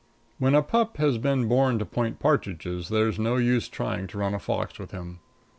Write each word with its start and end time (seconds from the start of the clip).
When 0.39 0.55
a 0.55 0.63
pup 0.63 0.97
has 0.97 1.19
been 1.19 1.47
born 1.47 1.77
to 1.77 1.85
point 1.85 2.17
partridges 2.17 2.89
there's 2.89 3.19
no 3.19 3.35
use 3.35 3.67
trying 3.69 4.07
to 4.07 4.17
run 4.17 4.33
a 4.33 4.39
fox 4.39 4.79
with 4.79 4.89
him. 4.89 5.19